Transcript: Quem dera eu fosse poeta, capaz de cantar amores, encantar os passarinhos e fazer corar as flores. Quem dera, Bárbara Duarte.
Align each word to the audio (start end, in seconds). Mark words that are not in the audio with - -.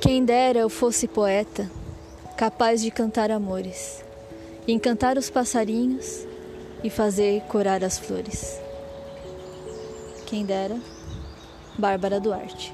Quem 0.00 0.24
dera 0.24 0.60
eu 0.60 0.68
fosse 0.68 1.08
poeta, 1.08 1.68
capaz 2.36 2.80
de 2.80 2.88
cantar 2.88 3.32
amores, 3.32 4.04
encantar 4.66 5.18
os 5.18 5.28
passarinhos 5.28 6.24
e 6.84 6.88
fazer 6.88 7.42
corar 7.48 7.82
as 7.82 7.98
flores. 7.98 8.60
Quem 10.24 10.44
dera, 10.44 10.78
Bárbara 11.76 12.20
Duarte. 12.20 12.72